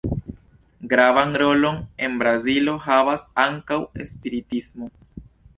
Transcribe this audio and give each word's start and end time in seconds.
Gravan 0.93 1.35
rolon 1.41 1.77
en 2.07 2.17
Brazilo 2.23 2.75
havas 2.89 3.29
ankaŭ 3.47 3.81
spiritismo. 4.15 4.91